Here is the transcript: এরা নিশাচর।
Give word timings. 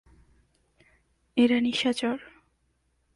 এরা 1.37 1.57
নিশাচর। 1.61 2.17